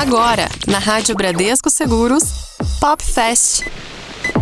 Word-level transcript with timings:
Agora, 0.00 0.48
na 0.66 0.78
Rádio 0.78 1.14
Bradesco 1.14 1.68
Seguros, 1.68 2.56
Pop 2.80 3.04
Fest. 3.04 3.64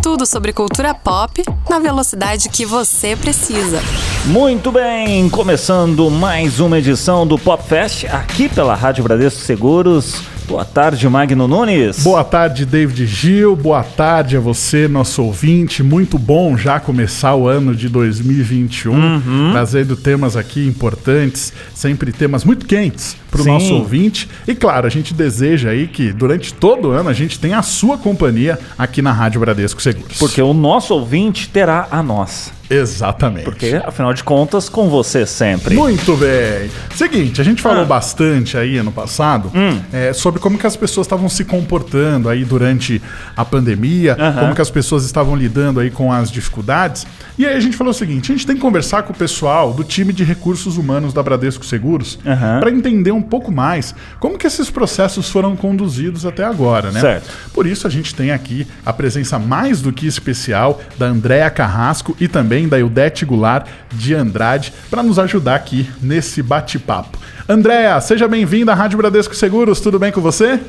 Tudo 0.01 0.25
sobre 0.25 0.53
cultura 0.53 0.93
pop 0.93 1.43
na 1.69 1.79
velocidade 1.79 2.47
que 2.47 2.65
você 2.65 3.13
precisa. 3.17 3.81
Muito 4.27 4.71
bem, 4.71 5.27
começando 5.29 6.09
mais 6.09 6.61
uma 6.61 6.79
edição 6.79 7.27
do 7.27 7.37
Pop 7.37 7.61
Fest 7.61 8.05
aqui 8.05 8.47
pela 8.47 8.73
Rádio 8.73 9.03
Bradesco 9.03 9.41
Seguros. 9.41 10.21
Boa 10.47 10.63
tarde, 10.63 11.07
Magno 11.09 11.45
Nunes. 11.45 12.03
Boa 12.03 12.23
tarde, 12.23 12.65
David 12.65 13.05
Gil. 13.05 13.53
Boa 13.53 13.83
tarde 13.83 14.37
a 14.37 14.39
você, 14.39 14.87
nosso 14.87 15.21
ouvinte. 15.23 15.83
Muito 15.83 16.17
bom 16.17 16.55
já 16.55 16.79
começar 16.79 17.35
o 17.35 17.49
ano 17.49 17.75
de 17.75 17.89
2021, 17.89 18.93
uhum. 18.93 19.51
trazendo 19.51 19.97
temas 19.97 20.37
aqui 20.37 20.65
importantes, 20.65 21.51
sempre 21.75 22.13
temas 22.13 22.45
muito 22.45 22.65
quentes 22.65 23.17
para 23.29 23.41
o 23.41 23.45
nosso 23.45 23.73
ouvinte. 23.73 24.29
E 24.47 24.55
claro, 24.55 24.87
a 24.87 24.89
gente 24.89 25.13
deseja 25.13 25.69
aí 25.69 25.87
que 25.87 26.11
durante 26.11 26.53
todo 26.53 26.89
o 26.89 26.91
ano 26.91 27.09
a 27.09 27.13
gente 27.13 27.39
tenha 27.39 27.59
a 27.59 27.63
sua 27.63 27.97
companhia 27.97 28.59
aqui 28.77 29.01
na 29.01 29.11
Rádio 29.11 29.39
Bradesco 29.39 29.81
Seguros. 29.81 30.17
Porque 30.17 30.41
o 30.41 30.53
nosso 30.53 30.93
ouvinte 30.93 31.49
terá 31.49 31.87
a 31.91 32.01
nossa. 32.01 32.59
Exatamente. 32.69 33.45
Porque, 33.45 33.81
afinal 33.83 34.13
de 34.13 34.23
contas, 34.23 34.69
com 34.69 34.89
você 34.89 35.25
sempre. 35.25 35.75
Muito 35.75 36.15
bem. 36.15 36.69
Seguinte, 36.95 37.41
a 37.41 37.43
gente 37.43 37.61
falou 37.61 37.81
ah. 37.81 37.85
bastante 37.85 38.55
aí 38.55 38.77
ano 38.77 38.91
passado 38.91 39.51
hum. 39.55 39.81
é, 39.91 40.13
sobre 40.13 40.39
como 40.39 40.57
que 40.57 40.67
as 40.67 40.75
pessoas 40.75 41.07
estavam 41.07 41.27
se 41.27 41.43
comportando 41.43 42.29
aí 42.29 42.45
durante 42.45 43.01
a 43.35 43.43
pandemia, 43.43 44.15
como 44.39 44.53
que 44.53 44.61
as 44.61 44.69
pessoas 44.69 45.03
estavam 45.03 45.35
lidando 45.35 45.79
aí 45.79 45.89
com 45.89 46.13
as 46.13 46.29
dificuldades. 46.31 47.07
E 47.37 47.45
aí 47.45 47.55
a 47.55 47.59
gente 47.59 47.75
falou 47.75 47.91
o 47.91 47.93
seguinte, 47.93 48.31
a 48.31 48.35
gente 48.35 48.45
tem 48.45 48.55
que 48.55 48.61
conversar 48.61 49.03
com 49.03 49.13
o 49.13 49.15
pessoal 49.15 49.73
do 49.73 49.83
time 49.83 50.13
de 50.13 50.23
recursos 50.23 50.77
humanos 50.77 51.11
da 51.11 51.23
Bradesco 51.23 51.65
Seguros 51.65 52.19
para 52.59 52.69
entender 52.69 53.11
um 53.11 53.18
pouco 53.21 53.51
mais 53.51 53.95
como 54.19 54.37
que 54.37 54.47
esses 54.47 54.69
processos 54.69 55.29
foram 55.29 55.55
conduzidos 55.55 56.25
até 56.25 56.43
agora, 56.43 56.91
né? 56.91 56.99
Certo. 56.99 57.29
Por 57.53 57.65
isso 57.65 57.87
a 57.87 57.89
gente 57.89 58.13
tem 58.13 58.31
aqui 58.31 58.67
a 58.85 58.91
presença 58.91 59.39
mais 59.39 59.81
do 59.81 59.93
que 59.93 60.05
especial 60.05 60.81
da 60.97 61.05
Andréa 61.05 61.49
Carrasco 61.49 62.15
e 62.19 62.27
também 62.27 62.49
também 62.49 62.67
da 62.67 62.79
Ildete 62.79 63.25
Goulart 63.25 63.67
de 63.91 64.15
Andrade 64.15 64.73
para 64.89 65.03
nos 65.03 65.19
ajudar 65.19 65.55
aqui 65.55 65.89
nesse 66.01 66.41
bate-papo. 66.41 67.17
Andréa, 67.47 67.99
seja 68.01 68.27
bem-vinda 68.27 68.71
à 68.71 68.75
Rádio 68.75 68.97
Bradesco 68.97 69.35
Seguros, 69.35 69.79
tudo 69.79 69.99
bem 69.99 70.11
com 70.11 70.19
você? 70.19 70.59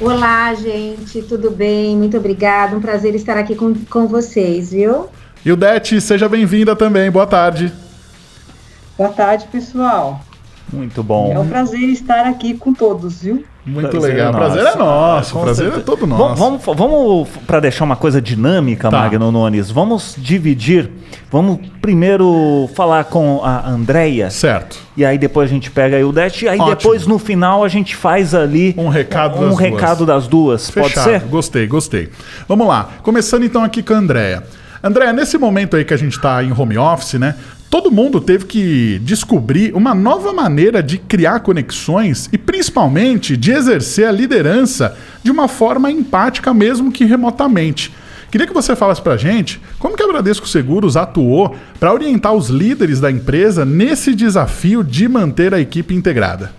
Olá, 0.00 0.54
gente, 0.54 1.22
tudo 1.22 1.50
bem? 1.50 1.96
Muito 1.96 2.16
obrigada, 2.16 2.76
um 2.76 2.80
prazer 2.80 3.14
estar 3.14 3.36
aqui 3.36 3.54
com, 3.54 3.74
com 3.74 4.06
vocês, 4.06 4.70
viu? 4.70 5.08
Ildete, 5.44 6.00
seja 6.00 6.28
bem-vinda 6.28 6.76
também, 6.76 7.10
boa 7.10 7.26
tarde. 7.26 7.72
Boa 8.96 9.10
tarde, 9.10 9.46
pessoal. 9.50 10.20
Muito 10.72 11.02
bom. 11.02 11.32
É 11.32 11.38
um 11.38 11.48
prazer 11.48 11.88
estar 11.90 12.26
aqui 12.26 12.54
com 12.54 12.72
todos, 12.72 13.22
viu? 13.22 13.44
Muito 13.64 13.90
prazer 13.90 14.10
legal. 14.10 14.32
É 14.32 14.36
prazer 14.36 14.66
é 14.66 14.74
nosso. 14.76 15.38
O 15.38 15.42
prazer 15.42 15.72
é 15.72 15.80
todo 15.80 16.06
nosso. 16.06 16.34
Vamos, 16.34 16.64
vamos, 16.64 16.78
vamos 16.78 17.28
para 17.46 17.60
deixar 17.60 17.84
uma 17.84 17.94
coisa 17.94 18.20
dinâmica, 18.20 18.90
tá. 18.90 18.98
Magno 18.98 19.30
Nunes, 19.30 19.70
vamos 19.70 20.16
dividir. 20.18 20.90
Vamos 21.30 21.60
primeiro 21.80 22.68
falar 22.74 23.04
com 23.04 23.40
a 23.44 23.68
Andrea. 23.68 24.30
Certo. 24.30 24.78
E 24.96 25.04
aí 25.04 25.16
depois 25.16 25.48
a 25.48 25.54
gente 25.54 25.70
pega 25.70 25.96
aí 25.96 26.04
o 26.04 26.10
Dash. 26.10 26.42
E 26.42 26.48
aí 26.48 26.58
Ótimo. 26.58 26.76
depois 26.76 27.06
no 27.06 27.18
final 27.18 27.62
a 27.62 27.68
gente 27.68 27.94
faz 27.94 28.34
ali 28.34 28.74
um 28.76 28.88
recado, 28.88 29.38
um 29.38 29.50
das, 29.50 29.58
recado 29.58 29.98
duas. 29.98 30.08
das 30.08 30.26
duas. 30.26 30.70
Fechado. 30.70 31.04
Pode 31.04 31.20
ser? 31.20 31.28
Gostei, 31.28 31.66
gostei. 31.66 32.08
Vamos 32.48 32.66
lá. 32.66 32.88
Começando 33.02 33.44
então 33.44 33.62
aqui 33.62 33.82
com 33.82 33.94
a 33.94 33.98
Andrea. 33.98 34.42
André, 34.82 35.12
nesse 35.12 35.38
momento 35.38 35.76
aí 35.76 35.84
que 35.84 35.94
a 35.94 35.96
gente 35.96 36.16
está 36.16 36.42
em 36.42 36.52
home 36.52 36.76
office, 36.76 37.14
né? 37.14 37.36
Todo 37.72 37.90
mundo 37.90 38.20
teve 38.20 38.44
que 38.44 38.98
descobrir 38.98 39.74
uma 39.74 39.94
nova 39.94 40.30
maneira 40.30 40.82
de 40.82 40.98
criar 40.98 41.40
conexões 41.40 42.28
e 42.30 42.36
principalmente 42.36 43.34
de 43.34 43.50
exercer 43.50 44.06
a 44.06 44.12
liderança 44.12 44.94
de 45.22 45.30
uma 45.30 45.48
forma 45.48 45.90
empática, 45.90 46.52
mesmo 46.52 46.92
que 46.92 47.06
remotamente. 47.06 47.90
Queria 48.30 48.46
que 48.46 48.52
você 48.52 48.76
falasse 48.76 49.00
para 49.00 49.14
a 49.14 49.16
gente 49.16 49.58
como 49.78 49.96
que 49.96 50.02
a 50.02 50.06
Bradesco 50.06 50.46
Seguros 50.46 50.98
atuou 50.98 51.56
para 51.80 51.94
orientar 51.94 52.34
os 52.34 52.50
líderes 52.50 53.00
da 53.00 53.10
empresa 53.10 53.64
nesse 53.64 54.14
desafio 54.14 54.84
de 54.84 55.08
manter 55.08 55.54
a 55.54 55.58
equipe 55.58 55.94
integrada. 55.94 56.52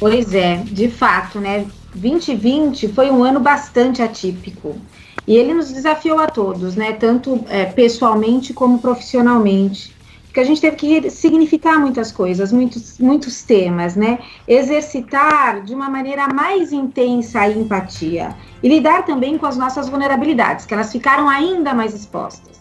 Pois 0.00 0.32
é, 0.32 0.62
de 0.64 0.88
fato, 0.88 1.38
né? 1.38 1.66
2020 1.94 2.88
foi 2.88 3.10
um 3.10 3.22
ano 3.22 3.38
bastante 3.38 4.00
atípico. 4.00 4.80
E 5.28 5.36
ele 5.36 5.52
nos 5.52 5.70
desafiou 5.70 6.18
a 6.18 6.26
todos, 6.26 6.74
né? 6.74 6.94
Tanto 6.94 7.44
é, 7.50 7.66
pessoalmente 7.66 8.54
como 8.54 8.78
profissionalmente. 8.78 9.94
Porque 10.24 10.40
a 10.40 10.44
gente 10.44 10.58
teve 10.58 10.76
que 10.76 11.10
significar 11.10 11.78
muitas 11.78 12.10
coisas, 12.10 12.50
muitos, 12.50 12.98
muitos 12.98 13.42
temas, 13.42 13.94
né? 13.94 14.20
Exercitar 14.48 15.62
de 15.62 15.74
uma 15.74 15.90
maneira 15.90 16.28
mais 16.28 16.72
intensa 16.72 17.40
a 17.40 17.50
empatia. 17.50 18.34
E 18.62 18.68
lidar 18.70 19.04
também 19.04 19.36
com 19.36 19.44
as 19.44 19.58
nossas 19.58 19.86
vulnerabilidades, 19.90 20.64
que 20.64 20.72
elas 20.72 20.90
ficaram 20.90 21.28
ainda 21.28 21.74
mais 21.74 21.94
expostas. 21.94 22.58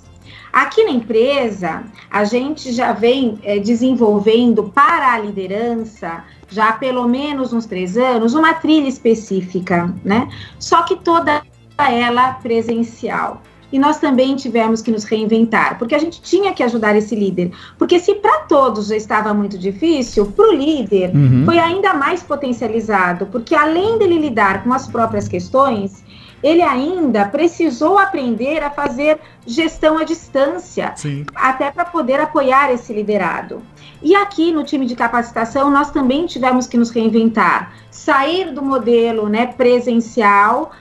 Aqui 0.51 0.83
na 0.83 0.91
empresa, 0.91 1.85
a 2.11 2.25
gente 2.25 2.73
já 2.73 2.91
vem 2.91 3.39
é, 3.43 3.59
desenvolvendo 3.59 4.65
para 4.75 5.13
a 5.13 5.19
liderança, 5.19 6.21
já 6.49 6.67
há 6.67 6.73
pelo 6.73 7.07
menos 7.07 7.53
uns 7.53 7.65
três 7.65 7.95
anos, 7.95 8.33
uma 8.33 8.55
trilha 8.55 8.89
específica, 8.89 9.95
né? 10.03 10.27
Só 10.59 10.83
que 10.83 10.97
toda 10.97 11.41
ela 11.77 12.33
presencial. 12.33 13.41
E 13.71 13.77
nós 13.77 13.99
também 13.99 14.35
tivemos 14.35 14.81
que 14.81 14.91
nos 14.91 15.03
reinventar, 15.03 15.77
porque 15.77 15.93
a 15.93 15.99
gente 15.99 16.21
tinha 16.21 16.53
que 16.53 16.63
ajudar 16.63 16.95
esse 16.95 17.13
líder. 17.13 17.51
Porque 17.77 17.99
se 17.99 18.15
para 18.15 18.39
todos 18.41 18.87
já 18.87 18.95
estava 18.95 19.33
muito 19.33 19.57
difícil, 19.57 20.27
para 20.27 20.49
o 20.49 20.53
líder 20.53 21.13
uhum. 21.13 21.43
foi 21.45 21.59
ainda 21.59 21.93
mais 21.93 22.23
potencializado, 22.23 23.25
porque 23.25 23.53
além 23.53 23.97
dele 23.97 24.19
lidar 24.19 24.63
com 24.63 24.73
as 24.73 24.87
próprias 24.87 25.27
questões, 25.27 26.01
ele 26.41 26.61
ainda 26.61 27.25
precisou 27.25 27.97
aprender 27.97 28.63
a 28.63 28.69
fazer 28.69 29.19
gestão 29.45 29.97
à 29.97 30.03
distância, 30.03 30.93
Sim. 30.95 31.25
até 31.35 31.69
para 31.71 31.83
poder 31.83 32.21
apoiar 32.21 32.71
esse 32.71 32.93
liderado. 32.93 33.61
E 34.01 34.15
aqui 34.15 34.51
no 34.51 34.63
time 34.63 34.85
de 34.85 34.95
capacitação, 34.95 35.71
nós 35.71 35.89
também 35.89 36.25
tivemos 36.25 36.67
que 36.67 36.77
nos 36.77 36.91
reinventar, 36.91 37.73
sair 37.89 38.53
do 38.53 38.61
modelo 38.61 39.27
né, 39.27 39.47
presencial 39.47 40.71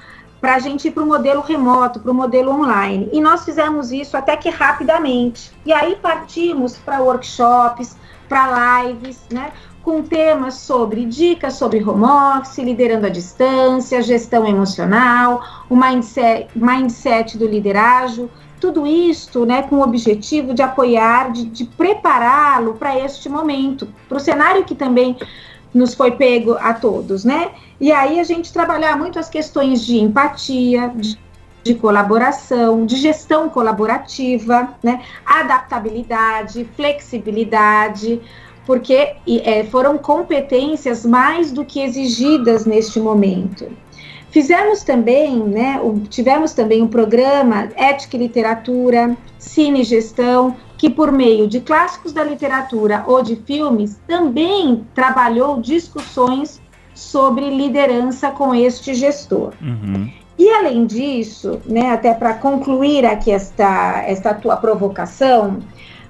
para 0.40 0.56
a 0.56 0.58
gente 0.58 0.88
ir 0.88 0.90
para 0.90 1.02
o 1.02 1.06
modelo 1.06 1.40
remoto, 1.40 2.00
para 2.00 2.10
o 2.10 2.14
modelo 2.14 2.52
online. 2.52 3.08
E 3.12 3.20
nós 3.20 3.44
fizemos 3.44 3.90
isso 3.90 4.16
até 4.16 4.36
que 4.36 4.50
rapidamente. 4.50 5.50
E 5.64 5.72
aí 5.72 5.96
partimos 5.96 6.76
para 6.76 7.02
workshops, 7.02 7.96
para 8.28 8.82
lives, 8.82 9.20
né? 9.30 9.52
Com 9.82 10.02
temas 10.02 10.54
sobre 10.54 11.04
dicas 11.04 11.54
sobre 11.54 11.82
home 11.82 12.04
office, 12.04 12.58
liderando 12.58 13.06
a 13.06 13.08
distância, 13.08 14.02
gestão 14.02 14.46
emocional, 14.46 15.40
o 15.70 15.76
mindset, 15.76 16.48
mindset 16.56 17.38
do 17.38 17.46
liderágio, 17.46 18.28
tudo 18.60 18.86
isto 18.86 19.44
né, 19.44 19.62
com 19.62 19.76
o 19.76 19.82
objetivo 19.82 20.54
de 20.54 20.62
apoiar, 20.62 21.30
de, 21.30 21.44
de 21.44 21.64
prepará-lo 21.64 22.74
para 22.74 22.98
este 22.98 23.28
momento, 23.28 23.88
para 24.08 24.16
o 24.16 24.20
cenário 24.20 24.64
que 24.64 24.74
também 24.74 25.16
nos 25.74 25.94
foi 25.94 26.12
pego 26.12 26.56
a 26.60 26.72
todos, 26.74 27.24
né? 27.24 27.50
E 27.80 27.92
aí 27.92 28.18
a 28.18 28.24
gente 28.24 28.52
trabalhar 28.52 28.96
muito 28.96 29.18
as 29.18 29.28
questões 29.28 29.84
de 29.84 29.98
empatia, 29.98 30.92
de, 30.94 31.18
de 31.62 31.74
colaboração, 31.74 32.86
de 32.86 32.96
gestão 32.96 33.48
colaborativa, 33.48 34.74
né? 34.82 35.02
Adaptabilidade, 35.24 36.68
flexibilidade, 36.74 38.20
porque 38.66 39.14
é, 39.44 39.64
foram 39.64 39.96
competências 39.96 41.06
mais 41.06 41.52
do 41.52 41.64
que 41.64 41.80
exigidas 41.80 42.66
neste 42.66 42.98
momento. 42.98 43.66
Fizemos 44.30 44.82
também, 44.82 45.38
né, 45.38 45.80
tivemos 46.10 46.52
também 46.52 46.82
um 46.82 46.88
programa 46.88 47.70
Ética 47.74 48.16
e 48.16 48.20
Literatura, 48.20 49.16
Cine 49.38 49.82
Gestão, 49.82 50.54
que 50.76 50.90
por 50.90 51.10
meio 51.10 51.46
de 51.46 51.60
clássicos 51.60 52.12
da 52.12 52.22
literatura 52.22 53.04
ou 53.06 53.22
de 53.22 53.36
filmes 53.36 53.98
também 54.06 54.86
trabalhou 54.94 55.60
discussões 55.60 56.60
sobre 56.94 57.50
liderança 57.50 58.30
com 58.30 58.54
este 58.54 58.94
gestor. 58.94 59.52
Uhum. 59.60 60.10
E 60.38 60.50
além 60.50 60.84
disso, 60.84 61.60
né, 61.64 61.92
até 61.92 62.12
para 62.12 62.34
concluir 62.34 63.06
aqui 63.06 63.30
esta, 63.30 64.02
esta 64.06 64.34
tua 64.34 64.56
provocação, 64.56 65.60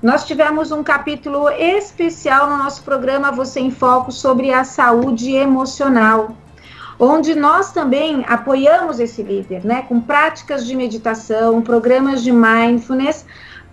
nós 0.02 0.24
tivemos 0.24 0.72
um 0.72 0.82
capítulo 0.82 1.48
especial 1.48 2.50
no 2.50 2.56
nosso 2.56 2.82
programa 2.82 3.30
Você 3.32 3.60
em 3.60 3.70
Foco 3.70 4.10
sobre 4.10 4.52
a 4.52 4.64
saúde 4.64 5.32
emocional, 5.32 6.36
onde 6.98 7.34
nós 7.34 7.72
também 7.72 8.24
apoiamos 8.26 8.98
esse 8.98 9.22
líder, 9.22 9.64
né, 9.64 9.82
com 9.82 10.00
práticas 10.00 10.66
de 10.66 10.74
meditação, 10.74 11.62
programas 11.62 12.22
de 12.22 12.32
mindfulness, 12.32 13.24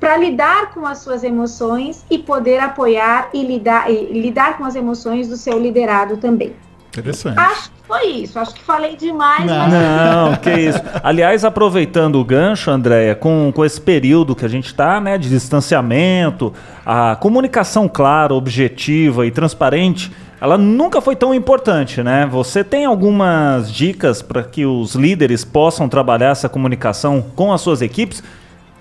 para 0.03 0.17
lidar 0.17 0.73
com 0.73 0.85
as 0.85 0.97
suas 0.97 1.23
emoções 1.23 2.03
e 2.11 2.17
poder 2.17 2.59
apoiar 2.59 3.29
e 3.33 3.41
lidar, 3.41 3.89
e 3.89 4.19
lidar 4.19 4.57
com 4.57 4.65
as 4.65 4.75
emoções 4.75 5.29
do 5.29 5.37
seu 5.37 5.57
liderado 5.57 6.17
também. 6.17 6.51
Interessante. 6.89 7.39
Acho 7.39 7.71
que 7.71 7.87
foi 7.87 8.05
isso. 8.07 8.37
Acho 8.37 8.53
que 8.53 8.61
falei 8.61 8.97
demais. 8.97 9.45
Não, 9.45 9.57
mas... 9.57 9.71
não 9.71 10.35
que 10.35 10.51
isso. 10.51 10.79
Aliás, 11.01 11.45
aproveitando 11.45 12.19
o 12.19 12.25
gancho, 12.25 12.69
Andréia, 12.69 13.15
com, 13.15 13.49
com 13.55 13.63
esse 13.63 13.79
período 13.79 14.35
que 14.35 14.43
a 14.43 14.49
gente 14.49 14.67
está, 14.67 14.99
né, 14.99 15.17
de 15.17 15.29
distanciamento, 15.29 16.53
a 16.85 17.15
comunicação 17.15 17.87
clara, 17.87 18.33
objetiva 18.33 19.25
e 19.25 19.31
transparente 19.31 20.11
ela 20.41 20.57
nunca 20.57 20.99
foi 20.99 21.15
tão 21.15 21.33
importante, 21.33 22.03
né? 22.03 22.27
Você 22.29 22.65
tem 22.65 22.83
algumas 22.83 23.71
dicas 23.71 24.21
para 24.21 24.43
que 24.43 24.65
os 24.65 24.93
líderes 24.93 25.45
possam 25.45 25.87
trabalhar 25.87 26.31
essa 26.31 26.49
comunicação 26.49 27.23
com 27.33 27.53
as 27.53 27.61
suas 27.61 27.81
equipes? 27.81 28.21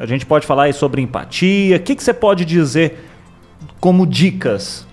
A 0.02 0.06
gente 0.06 0.26
pode 0.26 0.44
falar 0.44 0.64
aí 0.64 0.72
sobre 0.72 1.00
empatia. 1.00 1.76
O 1.76 1.80
que, 1.80 1.94
que 1.94 2.02
você 2.02 2.12
pode 2.12 2.44
dizer 2.44 2.98
como 3.78 4.04
dicas? 4.04 4.84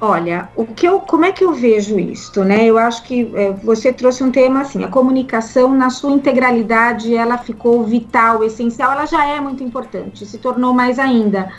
Olha, 0.00 0.48
o 0.56 0.64
que 0.64 0.88
eu, 0.88 1.00
como 1.00 1.26
é 1.26 1.32
que 1.32 1.44
eu 1.44 1.52
vejo 1.52 1.98
isto, 1.98 2.42
né? 2.42 2.64
Eu 2.64 2.78
acho 2.78 3.02
que 3.02 3.30
é, 3.34 3.52
você 3.52 3.92
trouxe 3.92 4.24
um 4.24 4.30
tema 4.30 4.62
assim, 4.62 4.82
a 4.82 4.88
comunicação 4.88 5.74
na 5.74 5.90
sua 5.90 6.10
integralidade, 6.10 7.14
ela 7.14 7.36
ficou 7.36 7.84
vital, 7.84 8.42
essencial, 8.42 8.92
ela 8.92 9.04
já 9.04 9.26
é 9.26 9.38
muito 9.38 9.62
importante, 9.62 10.24
se 10.24 10.38
tornou 10.38 10.72
mais 10.72 10.98
ainda 10.98 11.52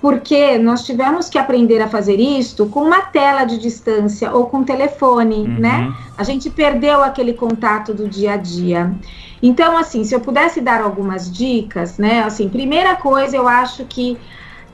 porque 0.00 0.58
nós 0.58 0.84
tivemos 0.84 1.28
que 1.28 1.38
aprender 1.38 1.80
a 1.80 1.88
fazer 1.88 2.20
isto 2.20 2.66
com 2.66 2.82
uma 2.82 3.02
tela 3.02 3.44
de 3.44 3.58
distância 3.58 4.32
ou 4.32 4.46
com 4.46 4.62
telefone, 4.62 5.36
uhum. 5.36 5.58
né? 5.58 5.94
A 6.16 6.22
gente 6.22 6.50
perdeu 6.50 7.02
aquele 7.02 7.32
contato 7.32 7.94
do 7.94 8.08
dia 8.08 8.34
a 8.34 8.36
dia. 8.36 8.92
Então, 9.42 9.76
assim, 9.76 10.04
se 10.04 10.14
eu 10.14 10.20
pudesse 10.20 10.60
dar 10.60 10.80
algumas 10.80 11.30
dicas, 11.30 11.98
né? 11.98 12.22
Assim, 12.22 12.48
primeira 12.48 12.96
coisa, 12.96 13.36
eu 13.36 13.48
acho 13.48 13.84
que 13.84 14.18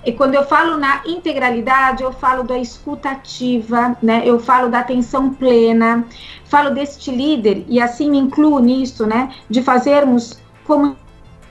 e 0.05 0.12
quando 0.12 0.34
eu 0.34 0.44
falo 0.44 0.78
na 0.78 1.02
integralidade, 1.06 2.02
eu 2.02 2.12
falo 2.12 2.43
da 2.43 2.58
escutativa, 2.58 3.96
né? 4.02 4.23
Eu 4.25 4.40
falo 4.40 4.70
da 4.70 4.81
atenção 4.81 5.31
plena, 5.34 6.06
falo 6.44 6.70
deste 6.70 7.11
líder 7.11 7.64
e 7.69 7.81
assim 7.81 8.11
me 8.11 8.19
incluo 8.19 8.58
nisso, 8.61 9.06
né? 9.06 9.31
De 9.49 9.62
fazermos 9.62 10.38
como 10.64 10.96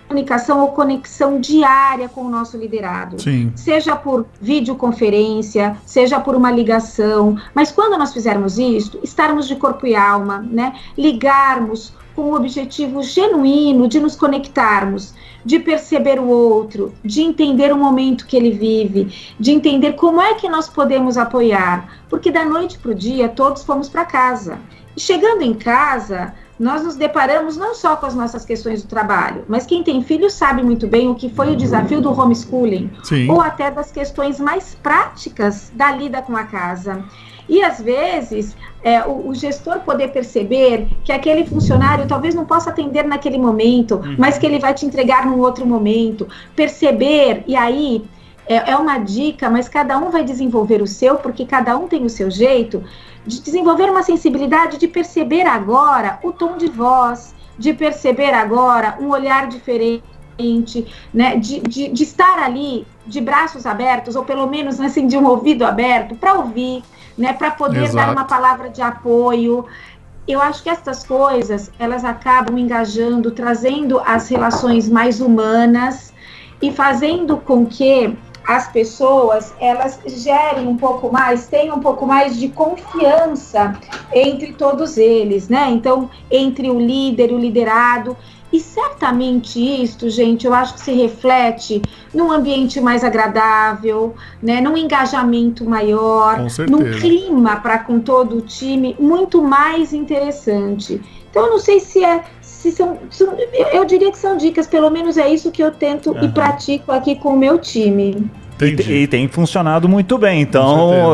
comunicação 0.09 0.61
ou 0.61 0.69
conexão 0.69 1.39
diária 1.39 2.09
com 2.09 2.21
o 2.21 2.29
nosso 2.29 2.57
liderado. 2.57 3.21
Sim. 3.21 3.53
Seja 3.55 3.95
por 3.95 4.25
videoconferência, 4.41 5.77
seja 5.85 6.19
por 6.19 6.35
uma 6.35 6.51
ligação. 6.51 7.37
Mas 7.53 7.71
quando 7.71 7.97
nós 7.97 8.11
fizermos 8.11 8.57
isso, 8.57 8.99
estarmos 9.03 9.47
de 9.47 9.55
corpo 9.55 9.85
e 9.85 9.95
alma, 9.95 10.39
né? 10.39 10.73
Ligarmos 10.97 11.93
com 12.15 12.23
o 12.23 12.35
objetivo 12.35 13.03
genuíno 13.03 13.87
de 13.87 13.99
nos 13.99 14.15
conectarmos, 14.15 15.13
de 15.45 15.59
perceber 15.59 16.19
o 16.19 16.27
outro, 16.27 16.91
de 17.05 17.21
entender 17.21 17.71
o 17.71 17.77
momento 17.77 18.25
que 18.25 18.35
ele 18.35 18.51
vive, 18.51 19.33
de 19.39 19.51
entender 19.51 19.93
como 19.93 20.19
é 20.19 20.33
que 20.33 20.49
nós 20.49 20.67
podemos 20.67 21.17
apoiar. 21.17 22.01
Porque 22.09 22.31
da 22.31 22.43
noite 22.43 22.79
para 22.79 22.91
o 22.91 22.95
dia 22.95 23.29
todos 23.29 23.63
fomos 23.63 23.87
para 23.87 24.05
casa. 24.05 24.57
E 24.97 24.99
chegando 24.99 25.43
em 25.43 25.53
casa, 25.53 26.33
nós 26.59 26.83
nos 26.83 26.95
deparamos 26.97 27.55
não 27.55 27.73
só 27.73 27.95
com 27.95 28.05
as 28.05 28.13
nossas 28.13 28.43
questões 28.43 28.83
do 28.83 28.89
trabalho, 28.89 29.45
mas 29.47 29.65
quem 29.65 29.81
tem 29.81 30.03
filho 30.03 30.29
sabe 30.29 30.61
muito 30.61 30.87
bem 30.87 31.07
o 31.07 31.15
que 31.15 31.29
foi 31.29 31.53
o 31.53 31.55
desafio 31.55 32.01
do 32.01 32.11
homeschooling, 32.11 32.91
Sim. 33.03 33.29
ou 33.31 33.39
até 33.39 33.71
das 33.71 33.91
questões 33.91 34.39
mais 34.39 34.75
práticas 34.75 35.71
da 35.73 35.91
lida 35.91 36.21
com 36.21 36.35
a 36.35 36.43
casa. 36.43 37.03
E 37.47 37.63
às 37.63 37.81
vezes 37.81 38.55
é, 38.83 39.01
o, 39.03 39.29
o, 39.29 39.33
gestor 39.33 39.79
poder 39.79 40.09
perceber 40.09 40.87
que 41.03 41.11
aquele 41.11 41.47
funcionário 41.47 42.07
talvez 42.07 42.35
não 42.35 42.45
possa 42.45 42.69
atender 42.69 43.03
naquele 43.03 43.39
momento, 43.39 43.95
uhum. 43.95 44.15
mas 44.19 44.37
que 44.37 44.45
ele 44.45 44.59
vai 44.59 44.73
te 44.73 44.85
entregar 44.85 45.25
num 45.25 45.39
outro 45.39 45.65
momento. 45.65 46.27
Perceber, 46.55 47.43
e 47.47 47.55
aí 47.55 48.05
é, 48.49 48.71
é 48.71 48.75
uma 48.75 48.97
dica, 48.97 49.47
mas 49.47 49.69
cada 49.69 49.95
um 49.99 50.09
vai 50.09 50.23
desenvolver 50.23 50.81
o 50.81 50.87
seu, 50.87 51.17
porque 51.17 51.45
cada 51.45 51.77
um 51.77 51.87
tem 51.87 52.03
o 52.03 52.09
seu 52.09 52.31
jeito 52.31 52.83
de 53.23 53.41
desenvolver 53.41 53.91
uma 53.91 54.01
sensibilidade 54.01 54.79
de 54.79 54.87
perceber 54.87 55.43
agora 55.43 56.17
o 56.23 56.31
tom 56.31 56.57
de 56.57 56.67
voz, 56.67 57.35
de 57.59 57.73
perceber 57.73 58.33
agora 58.33 58.97
um 58.99 59.09
olhar 59.09 59.47
diferente, 59.47 60.87
né, 61.13 61.37
de, 61.37 61.59
de, 61.59 61.89
de 61.89 62.03
estar 62.03 62.39
ali 62.39 62.87
de 63.05 63.21
braços 63.21 63.67
abertos, 63.67 64.15
ou 64.15 64.25
pelo 64.25 64.47
menos 64.47 64.79
assim, 64.81 65.05
de 65.05 65.15
um 65.15 65.27
ouvido 65.27 65.63
aberto, 65.63 66.15
para 66.15 66.33
ouvir, 66.33 66.81
né, 67.15 67.33
para 67.33 67.51
poder 67.51 67.83
Exato. 67.83 67.97
dar 67.97 68.11
uma 68.11 68.25
palavra 68.25 68.69
de 68.69 68.81
apoio. 68.81 69.65
Eu 70.27 70.41
acho 70.41 70.63
que 70.63 70.69
essas 70.69 71.03
coisas, 71.03 71.71
elas 71.77 72.03
acabam 72.03 72.57
engajando, 72.57 73.29
trazendo 73.29 73.99
as 73.99 74.27
relações 74.27 74.89
mais 74.89 75.21
humanas 75.21 76.11
e 76.61 76.71
fazendo 76.71 77.37
com 77.37 77.65
que 77.65 78.17
as 78.49 78.67
pessoas 78.67 79.53
elas 79.59 79.99
gerem 80.07 80.67
um 80.67 80.75
pouco 80.75 81.11
mais, 81.11 81.45
tenham 81.45 81.75
um 81.77 81.79
pouco 81.79 82.07
mais 82.07 82.35
de 82.35 82.49
confiança 82.49 83.79
entre 84.11 84.53
todos 84.53 84.97
eles, 84.97 85.47
né? 85.47 85.69
Então, 85.69 86.09
entre 86.31 86.71
o 86.71 86.79
líder 86.79 87.29
e 87.29 87.35
o 87.35 87.37
liderado. 87.37 88.17
E 88.51 88.59
certamente 88.59 89.59
isto, 89.59 90.09
gente, 90.09 90.47
eu 90.47 90.53
acho 90.55 90.73
que 90.73 90.79
se 90.79 90.91
reflete 90.91 91.79
num 92.11 92.31
ambiente 92.31 92.81
mais 92.81 93.03
agradável, 93.03 94.15
né, 94.41 94.59
num 94.59 94.75
engajamento 94.75 95.63
maior, 95.63 96.39
num 96.67 96.99
clima 96.99 97.57
para 97.57 97.77
com 97.77 97.99
todo 97.99 98.37
o 98.37 98.41
time 98.41 98.95
muito 98.99 99.43
mais 99.43 99.93
interessante. 99.93 100.99
Então, 101.29 101.45
eu 101.45 101.51
não 101.51 101.59
sei 101.59 101.79
se 101.79 102.03
é 102.03 102.23
se 102.59 102.73
são, 102.73 102.99
são, 103.09 103.37
eu 103.71 103.85
diria 103.85 104.11
que 104.11 104.17
são 104.17 104.35
dicas, 104.35 104.67
pelo 104.67 104.89
menos 104.89 105.17
é 105.17 105.29
isso 105.29 105.49
que 105.49 105.63
eu 105.63 105.71
tento 105.71 106.11
uhum. 106.11 106.25
e 106.25 106.27
pratico 106.27 106.91
aqui 106.91 107.15
com 107.15 107.29
o 107.29 107.39
meu 107.39 107.57
time. 107.57 108.29
E, 108.61 109.03
e, 109.03 109.07
tem 109.07 109.29
funcionado 109.29 109.87
muito 109.87 110.17
bem, 110.17 110.41
então 110.41 111.13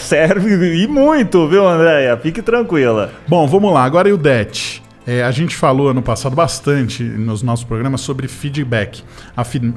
serve 0.00 0.82
e 0.82 0.88
muito, 0.88 1.46
viu, 1.46 1.64
Andréia? 1.64 2.16
Fique 2.16 2.42
tranquila. 2.42 3.12
Bom, 3.28 3.46
vamos 3.46 3.72
lá, 3.72 3.84
agora 3.84 4.08
e 4.08 4.12
o 4.12 4.16
DET. 4.16 4.82
É, 5.06 5.22
a 5.22 5.30
gente 5.30 5.54
falou 5.54 5.88
ano 5.88 6.02
passado 6.02 6.34
bastante 6.34 7.04
nos 7.04 7.40
nossos 7.40 7.64
programas 7.64 8.00
sobre 8.00 8.26
feedback. 8.26 9.04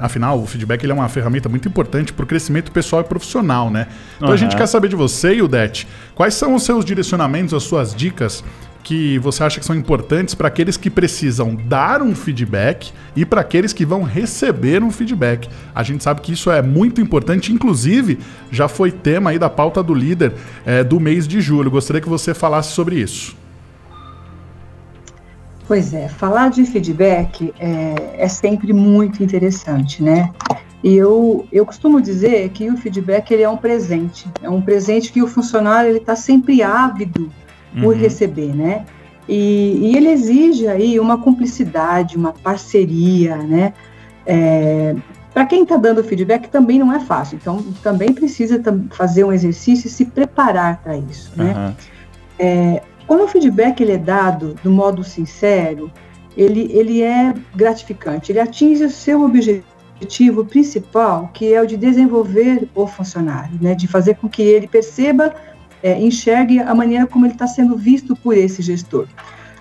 Afinal, 0.00 0.40
o 0.40 0.46
feedback 0.46 0.82
ele 0.82 0.90
é 0.90 0.94
uma 0.96 1.08
ferramenta 1.08 1.48
muito 1.48 1.68
importante 1.68 2.12
para 2.12 2.24
o 2.24 2.26
crescimento 2.26 2.72
pessoal 2.72 3.02
e 3.02 3.04
profissional, 3.04 3.70
né? 3.70 3.86
Então 4.16 4.28
uhum. 4.28 4.34
a 4.34 4.36
gente 4.36 4.56
quer 4.56 4.66
saber 4.66 4.88
de 4.88 4.96
você, 4.96 5.40
Udete, 5.40 5.86
quais 6.12 6.34
são 6.34 6.56
os 6.56 6.64
seus 6.64 6.84
direcionamentos, 6.84 7.54
as 7.54 7.62
suas 7.62 7.94
dicas 7.94 8.42
que 8.84 9.18
você 9.18 9.42
acha 9.42 9.58
que 9.58 9.64
são 9.66 9.74
importantes 9.74 10.34
para 10.34 10.46
aqueles 10.46 10.76
que 10.76 10.90
precisam 10.90 11.56
dar 11.56 12.02
um 12.02 12.14
feedback 12.14 12.92
e 13.16 13.24
para 13.24 13.40
aqueles 13.40 13.72
que 13.72 13.84
vão 13.84 14.02
receber 14.02 14.82
um 14.82 14.90
feedback. 14.90 15.48
A 15.74 15.82
gente 15.82 16.04
sabe 16.04 16.20
que 16.20 16.32
isso 16.32 16.50
é 16.50 16.60
muito 16.60 17.00
importante, 17.00 17.52
inclusive 17.52 18.20
já 18.50 18.68
foi 18.68 18.92
tema 18.92 19.30
aí 19.30 19.38
da 19.38 19.48
pauta 19.48 19.82
do 19.82 19.94
líder 19.94 20.34
é, 20.66 20.84
do 20.84 21.00
mês 21.00 21.26
de 21.26 21.40
julho. 21.40 21.70
Gostaria 21.70 22.00
que 22.00 22.08
você 22.08 22.34
falasse 22.34 22.72
sobre 22.72 23.00
isso. 23.00 23.34
Pois 25.66 25.94
é, 25.94 26.08
falar 26.08 26.50
de 26.50 26.62
feedback 26.66 27.54
é, 27.58 28.16
é 28.18 28.28
sempre 28.28 28.74
muito 28.74 29.24
interessante, 29.24 30.02
né? 30.02 30.30
E 30.82 30.94
eu, 30.94 31.48
eu 31.50 31.64
costumo 31.64 32.02
dizer 32.02 32.50
que 32.50 32.68
o 32.68 32.76
feedback 32.76 33.30
ele 33.30 33.42
é 33.42 33.48
um 33.48 33.56
presente, 33.56 34.26
é 34.42 34.50
um 34.50 34.60
presente 34.60 35.10
que 35.10 35.22
o 35.22 35.26
funcionário 35.26 35.96
está 35.96 36.14
sempre 36.14 36.62
ávido 36.62 37.32
por 37.80 37.94
uhum. 37.94 38.00
receber, 38.00 38.54
né? 38.54 38.84
E, 39.28 39.78
e, 39.80 39.96
ele 39.96 40.10
exige 40.10 40.68
aí 40.68 41.00
uma 41.00 41.18
cumplicidade, 41.18 42.16
uma 42.16 42.32
parceria, 42.32 43.36
né? 43.36 43.72
É, 44.26 44.94
para 45.32 45.46
quem 45.46 45.62
está 45.62 45.76
dando 45.76 46.04
feedback 46.04 46.48
também 46.48 46.78
não 46.78 46.92
é 46.92 47.00
fácil, 47.00 47.36
então 47.40 47.62
também 47.82 48.12
precisa 48.12 48.62
fazer 48.90 49.24
um 49.24 49.32
exercício 49.32 49.88
e 49.88 49.90
se 49.90 50.04
preparar 50.04 50.80
para 50.82 50.96
isso, 50.96 51.32
né? 51.36 51.54
Uhum. 51.56 51.74
É, 52.38 52.82
quando 53.06 53.24
o 53.24 53.28
feedback 53.28 53.80
ele 53.80 53.92
é 53.92 53.98
dado 53.98 54.54
do 54.62 54.70
modo 54.70 55.02
sincero, 55.02 55.90
ele, 56.36 56.70
ele 56.72 57.02
é 57.02 57.34
gratificante, 57.54 58.32
ele 58.32 58.40
atinge 58.40 58.84
o 58.84 58.90
seu 58.90 59.22
objetivo 59.22 60.44
principal, 60.44 61.30
que 61.32 61.52
é 61.52 61.60
o 61.60 61.66
de 61.66 61.76
desenvolver 61.76 62.68
o 62.74 62.86
funcionário, 62.86 63.58
né? 63.60 63.74
De 63.74 63.86
fazer 63.88 64.16
com 64.16 64.28
que 64.28 64.42
ele 64.42 64.66
perceba 64.66 65.34
é, 65.84 66.00
enxergue 66.00 66.60
a 66.60 66.74
maneira 66.74 67.06
como 67.06 67.26
ele 67.26 67.34
está 67.34 67.46
sendo 67.46 67.76
visto 67.76 68.16
por 68.16 68.34
esse 68.34 68.62
gestor. 68.62 69.06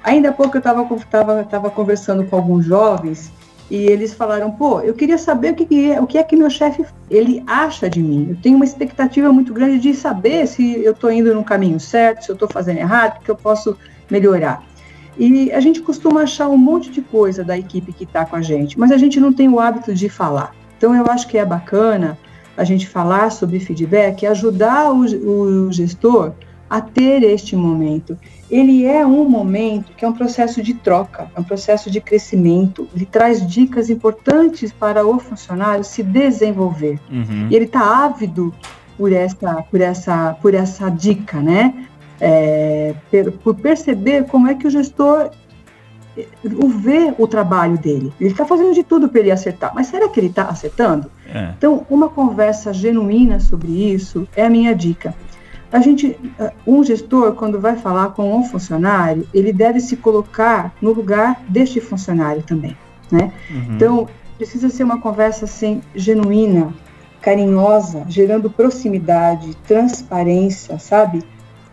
Ainda 0.02 0.30
há 0.30 0.32
pouco 0.32 0.56
eu 0.56 0.60
estava 0.60 0.88
tava, 1.12 1.44
tava 1.44 1.70
conversando 1.70 2.24
com 2.24 2.38
alguns 2.38 2.66
jovens 2.66 3.30
e 3.70 3.76
eles 3.88 4.14
falaram, 4.14 4.50
pô, 4.50 4.80
eu 4.80 4.94
queria 4.94 5.18
saber 5.18 5.52
o 5.52 5.56
que, 5.56 5.66
que 5.66 5.92
é, 5.92 6.00
o 6.00 6.08
que 6.08 6.18
é 6.18 6.24
que 6.24 6.38
meu 6.38 6.50
chefe 6.50 6.86
ele 7.10 7.44
acha 7.46 7.90
de 7.90 8.02
mim. 8.02 8.28
Eu 8.30 8.38
tenho 8.42 8.56
uma 8.56 8.64
expectativa 8.64 9.34
muito 9.34 9.54
grande 9.54 9.80
de 9.80 9.94
saber 9.94 10.48
se 10.48 10.82
eu 10.82 10.94
estou 10.94 11.12
indo 11.12 11.36
no 11.36 11.44
caminho 11.44 11.78
certo, 11.78 12.24
se 12.24 12.32
eu 12.32 12.36
estou 12.36 12.48
fazendo 12.48 12.78
errado, 12.78 13.20
o 13.20 13.24
que 13.26 13.32
eu 13.32 13.36
posso 13.36 13.78
melhorar. 14.10 14.64
E 15.18 15.52
a 15.52 15.60
gente 15.60 15.82
costuma 15.82 16.22
achar 16.22 16.48
um 16.48 16.58
monte 16.58 16.90
de 16.90 17.02
coisa 17.02 17.44
da 17.44 17.58
equipe 17.58 17.92
que 17.92 18.06
está 18.06 18.26
com 18.26 18.38
a 18.38 18.42
gente, 18.42 18.80
mas 18.80 18.92
a 18.92 18.98
gente 18.98 19.20
não 19.20 19.34
tem 19.34 19.50
o 19.50 19.60
hábito 19.60 19.94
de 19.94 20.08
falar. 20.08 20.56
Então 20.78 20.96
eu 20.96 21.06
acho 21.08 21.28
que 21.28 21.38
é 21.38 21.46
bacana 21.46 22.18
a 22.56 22.64
gente 22.64 22.88
falar 22.88 23.32
sobre 23.32 23.60
feedback, 23.60 24.26
ajudar 24.26 24.92
o, 24.92 25.02
o 25.02 25.72
gestor 25.72 26.34
a 26.70 26.82
ter 26.82 27.24
este 27.24 27.56
momento. 27.56 28.18
Ele 28.50 28.86
é 28.86 29.06
um 29.06 29.30
momento 29.30 29.94
que 29.96 30.04
é 30.04 30.08
um 30.08 30.14
processo 30.14 30.62
de 30.62 30.74
troca, 30.74 31.30
é 31.36 31.40
um 31.40 31.44
processo 31.44 31.90
de 31.92 32.02
crescimento. 32.02 32.88
Ele 32.96 33.06
traz 33.06 33.46
dicas 33.46 33.90
importantes 33.90 34.72
para 34.72 35.06
o 35.06 35.20
funcionário 35.20 35.84
se 35.84 36.02
desenvolver. 36.02 37.00
Uhum. 37.12 37.48
E 37.50 37.56
ele 37.56 37.66
está 37.66 38.06
ávido 38.06 38.54
por 38.98 39.12
essa, 39.12 39.64
por 39.70 39.82
essa, 39.82 40.34
por 40.42 40.54
essa 40.54 40.90
dica, 40.90 41.40
né? 41.40 41.88
É, 42.20 42.96
por 43.44 43.56
perceber 43.56 44.26
como 44.26 44.48
é 44.48 44.56
que 44.56 44.66
o 44.66 44.70
gestor 44.70 45.30
o 46.46 46.68
ver 46.70 47.16
o 47.18 47.28
trabalho 47.28 47.78
dele. 47.78 48.14
Ele 48.20 48.32
está 48.32 48.46
fazendo 48.46 48.74
de 48.74 48.84
tudo 48.84 49.10
para 49.10 49.20
ele 49.20 49.32
acertar, 49.32 49.72
mas 49.74 49.88
será 49.88 50.08
que 50.10 50.20
ele 50.20 50.28
está 50.28 50.44
acertando? 50.44 51.10
É. 51.28 51.54
Então, 51.58 51.86
uma 51.90 52.10
conversa 52.10 52.72
genuína 52.74 53.40
sobre 53.40 53.72
isso 53.92 54.28
é 54.36 54.46
a 54.46 54.50
minha 54.50 54.76
dica. 54.76 55.16
a 55.72 55.80
gente, 55.80 56.16
um 56.68 56.84
gestor, 56.84 57.34
quando 57.34 57.60
vai 57.60 57.76
falar 57.76 58.10
com 58.10 58.38
um 58.38 58.44
funcionário, 58.44 59.28
ele 59.34 59.52
deve 59.52 59.80
se 59.80 59.98
colocar 59.98 60.72
no 60.80 60.94
lugar 60.94 61.42
deste 61.50 61.82
funcionário 61.82 62.44
também, 62.44 62.78
né? 63.12 63.32
Uhum. 63.50 63.76
Então, 63.76 64.08
precisa 64.38 64.70
ser 64.70 64.84
uma 64.84 65.00
conversa 65.00 65.46
assim, 65.46 65.82
genuína, 65.96 66.74
carinhosa, 67.22 68.04
gerando 68.08 68.50
proximidade, 68.50 69.56
transparência, 69.66 70.78
sabe? 70.78 71.24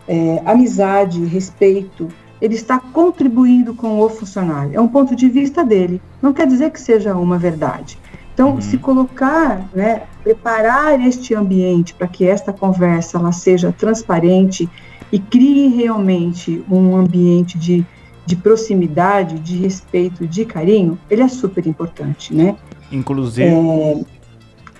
É, 0.09 0.41
amizade, 0.47 1.25
respeito. 1.25 2.09
Ele 2.41 2.55
está 2.55 2.79
contribuindo 2.79 3.75
com 3.75 4.01
o 4.01 4.09
funcionário. 4.09 4.73
É 4.75 4.81
um 4.81 4.89
ponto 4.89 5.15
de 5.15 5.29
vista 5.29 5.65
dele. 5.65 6.01
Não 6.23 6.33
quer 6.33 6.47
dizer 6.47 6.71
que 6.71 6.81
seja 6.81 7.15
uma 7.15 7.39
verdade. 7.39 7.99
Então, 8.33 8.53
uhum. 8.53 8.61
se 8.61 8.79
colocar, 8.79 9.69
né, 9.75 10.05
preparar 10.23 10.99
este 11.01 11.35
ambiente 11.35 11.93
para 11.95 12.09
que 12.09 12.27
esta 12.27 12.53
conversa 12.53 13.19
ela 13.19 13.33
seja 13.33 13.71
transparente 13.71 14.69
e 15.13 15.19
crie 15.19 15.69
realmente 15.69 16.65
um 16.71 16.97
ambiente 16.97 17.59
de, 17.59 17.85
de 18.25 18.37
proximidade, 18.37 19.39
de 19.39 19.57
respeito, 19.57 20.27
de 20.27 20.45
carinho, 20.45 20.99
ele 21.11 21.23
é 21.23 21.29
super 21.29 21.67
importante, 21.67 22.35
né? 22.35 22.57
Inclusive. 22.91 23.49
É... 23.49 24.01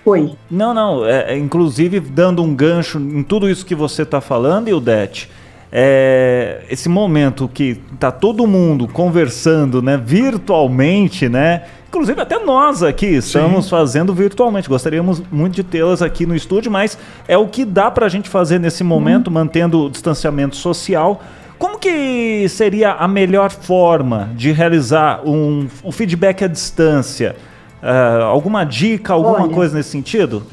Oi. 0.03 0.33
Não, 0.49 0.73
não. 0.73 1.05
É, 1.05 1.33
é, 1.33 1.37
inclusive, 1.37 1.99
dando 1.99 2.41
um 2.41 2.55
gancho 2.55 2.97
em 2.97 3.21
tudo 3.21 3.49
isso 3.49 3.65
que 3.65 3.75
você 3.75 4.01
está 4.01 4.19
falando, 4.19 4.67
Ildete, 4.69 5.29
é, 5.71 6.63
esse 6.69 6.89
momento 6.89 7.47
que 7.47 7.79
está 7.93 8.11
todo 8.11 8.45
mundo 8.45 8.87
conversando 8.87 9.81
né, 9.81 9.97
virtualmente, 9.97 11.29
né? 11.29 11.63
Inclusive, 11.87 12.21
até 12.21 12.39
nós 12.39 12.83
aqui 12.83 13.05
estamos 13.05 13.65
Sim. 13.65 13.71
fazendo 13.71 14.13
virtualmente. 14.13 14.67
Gostaríamos 14.67 15.21
muito 15.31 15.55
de 15.55 15.63
tê-las 15.63 16.01
aqui 16.01 16.25
no 16.25 16.35
estúdio, 16.35 16.71
mas 16.71 16.97
é 17.27 17.37
o 17.37 17.47
que 17.47 17.65
dá 17.65 17.89
para 17.91 18.05
a 18.05 18.09
gente 18.09 18.29
fazer 18.29 18.59
nesse 18.59 18.83
momento, 18.83 19.29
hum. 19.29 19.33
mantendo 19.33 19.85
o 19.85 19.89
distanciamento 19.89 20.55
social. 20.55 21.21
Como 21.57 21.77
que 21.77 22.47
seria 22.49 22.93
a 22.93 23.07
melhor 23.07 23.51
forma 23.51 24.29
de 24.35 24.51
realizar 24.51 25.21
um, 25.25 25.67
um 25.83 25.91
feedback 25.91 26.43
à 26.43 26.47
distância? 26.47 27.35
Uh, 27.83 28.23
alguma 28.23 28.63
dica, 28.63 29.13
alguma 29.13 29.43
Olha, 29.43 29.53
coisa 29.53 29.75
nesse 29.75 29.89
sentido? 29.89 30.43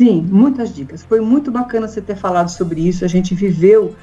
Sim, 0.00 0.26
muitas 0.30 0.74
dicas. 0.74 1.02
Foi 1.02 1.20
muito 1.20 1.50
bacana 1.50 1.86
você 1.86 2.00
ter 2.00 2.16
falado 2.16 2.48
sobre 2.48 2.80
isso. 2.88 3.04
A 3.04 3.08
gente 3.08 3.34
viveu 3.34 3.94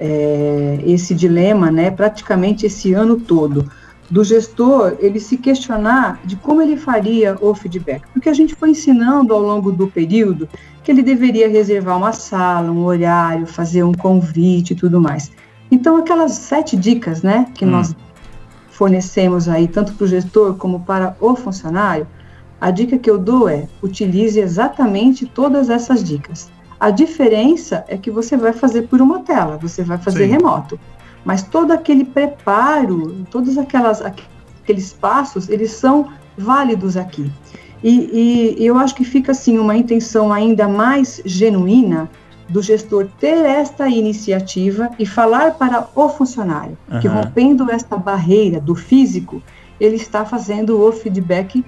é, 0.00 0.80
esse 0.84 1.14
dilema, 1.14 1.70
né, 1.70 1.92
praticamente 1.92 2.66
esse 2.66 2.92
ano 2.92 3.20
todo 3.20 3.70
do 4.10 4.24
gestor 4.24 4.96
ele 4.98 5.20
se 5.20 5.36
questionar 5.36 6.20
de 6.24 6.34
como 6.34 6.60
ele 6.60 6.76
faria 6.76 7.38
o 7.40 7.54
feedback, 7.54 8.02
porque 8.12 8.28
a 8.28 8.34
gente 8.34 8.52
foi 8.52 8.70
ensinando 8.70 9.32
ao 9.32 9.40
longo 9.40 9.70
do 9.70 9.86
período 9.86 10.48
que 10.82 10.90
ele 10.90 11.04
deveria 11.04 11.48
reservar 11.48 11.96
uma 11.98 12.12
sala, 12.12 12.72
um 12.72 12.84
horário, 12.84 13.46
fazer 13.46 13.84
um 13.84 13.94
convite 13.94 14.72
e 14.72 14.76
tudo 14.76 15.00
mais. 15.00 15.30
Então 15.70 15.96
aquelas 15.96 16.32
sete 16.32 16.76
dicas, 16.76 17.22
né, 17.22 17.46
que 17.54 17.64
hum. 17.64 17.70
nós 17.70 17.94
fornecemos 18.70 19.48
aí 19.48 19.68
tanto 19.68 19.94
para 19.94 20.04
o 20.04 20.08
gestor 20.08 20.54
como 20.54 20.80
para 20.80 21.16
o 21.20 21.36
funcionário, 21.36 22.08
a 22.64 22.70
dica 22.70 22.96
que 22.96 23.10
eu 23.10 23.18
dou 23.18 23.46
é 23.46 23.68
utilize 23.82 24.40
exatamente 24.40 25.26
todas 25.26 25.68
essas 25.68 26.02
dicas. 26.02 26.50
A 26.80 26.90
diferença 26.90 27.84
é 27.88 27.98
que 27.98 28.10
você 28.10 28.38
vai 28.38 28.54
fazer 28.54 28.88
por 28.88 29.02
uma 29.02 29.18
tela, 29.18 29.58
você 29.58 29.82
vai 29.82 29.98
fazer 29.98 30.24
Sim. 30.24 30.30
remoto. 30.30 30.80
Mas 31.26 31.42
todo 31.42 31.72
aquele 31.72 32.06
preparo, 32.06 33.22
todos 33.30 33.58
aquelas, 33.58 34.00
aqueles 34.00 34.94
passos, 34.94 35.50
eles 35.50 35.72
são 35.72 36.08
válidos 36.38 36.96
aqui. 36.96 37.30
E, 37.82 38.56
e, 38.58 38.64
eu 38.64 38.78
acho 38.78 38.94
que 38.94 39.04
fica 39.04 39.32
assim 39.32 39.58
uma 39.58 39.76
intenção 39.76 40.32
ainda 40.32 40.66
mais 40.66 41.20
genuína 41.26 42.08
do 42.48 42.62
gestor 42.62 43.08
ter 43.20 43.44
esta 43.44 43.90
iniciativa 43.90 44.88
e 44.98 45.04
falar 45.04 45.52
para 45.58 45.86
o 45.94 46.08
funcionário 46.08 46.78
uhum. 46.90 46.98
que 46.98 47.08
rompendo 47.08 47.70
esta 47.70 47.98
barreira 47.98 48.58
do 48.58 48.74
físico, 48.74 49.42
ele 49.78 49.96
está 49.96 50.24
fazendo 50.24 50.80
o 50.80 50.90
feedback 50.92 51.62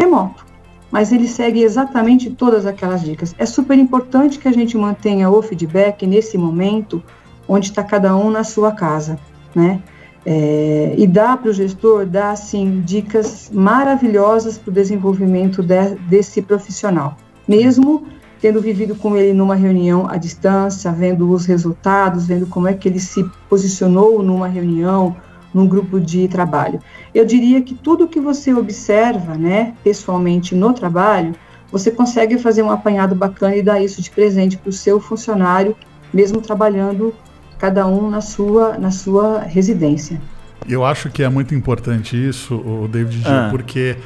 remoto. 0.00 0.44
Mas 0.90 1.12
ele 1.12 1.28
segue 1.28 1.62
exatamente 1.62 2.30
todas 2.30 2.66
aquelas 2.66 3.02
dicas. 3.02 3.34
É 3.38 3.46
super 3.46 3.78
importante 3.78 4.38
que 4.38 4.48
a 4.48 4.52
gente 4.52 4.76
mantenha 4.76 5.30
o 5.30 5.40
feedback 5.40 6.06
nesse 6.06 6.36
momento 6.36 7.02
onde 7.46 7.66
está 7.66 7.84
cada 7.84 8.16
um 8.16 8.30
na 8.30 8.42
sua 8.42 8.72
casa, 8.72 9.18
né? 9.54 9.80
É, 10.24 10.94
e 10.98 11.06
dá 11.06 11.36
para 11.36 11.50
o 11.50 11.52
gestor 11.52 12.04
dar 12.04 12.32
assim 12.32 12.82
dicas 12.84 13.50
maravilhosas 13.52 14.58
para 14.58 14.70
o 14.70 14.74
desenvolvimento 14.74 15.62
de, 15.62 15.94
desse 16.08 16.42
profissional, 16.42 17.16
mesmo 17.48 18.06
tendo 18.40 18.60
vivido 18.60 18.94
com 18.94 19.16
ele 19.16 19.32
numa 19.32 19.54
reunião 19.54 20.06
à 20.08 20.16
distância, 20.16 20.92
vendo 20.92 21.30
os 21.30 21.46
resultados, 21.46 22.26
vendo 22.26 22.46
como 22.46 22.68
é 22.68 22.74
que 22.74 22.88
ele 22.88 23.00
se 23.00 23.24
posicionou 23.48 24.22
numa 24.22 24.48
reunião, 24.48 25.16
num 25.52 25.66
grupo 25.66 26.00
de 26.00 26.28
trabalho. 26.28 26.80
Eu 27.14 27.24
diria 27.24 27.60
que 27.62 27.74
tudo 27.74 28.08
que 28.08 28.20
você 28.20 28.54
observa, 28.54 29.34
né, 29.34 29.74
pessoalmente 29.82 30.54
no 30.54 30.72
trabalho, 30.72 31.34
você 31.70 31.90
consegue 31.90 32.38
fazer 32.38 32.62
um 32.62 32.70
apanhado 32.70 33.14
bacana 33.14 33.56
e 33.56 33.62
dar 33.62 33.80
isso 33.80 34.02
de 34.02 34.10
presente 34.10 34.56
para 34.56 34.70
o 34.70 34.72
seu 34.72 35.00
funcionário, 35.00 35.76
mesmo 36.12 36.40
trabalhando 36.40 37.14
cada 37.58 37.86
um 37.86 38.10
na 38.10 38.20
sua, 38.20 38.78
na 38.78 38.90
sua 38.90 39.40
residência. 39.40 40.20
Eu 40.68 40.84
acho 40.84 41.10
que 41.10 41.22
é 41.22 41.28
muito 41.28 41.54
importante 41.54 42.16
isso, 42.16 42.54
o 42.54 42.88
David, 42.88 43.24
ah. 43.26 43.48
porque 43.50 43.96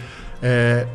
é, 0.42 0.86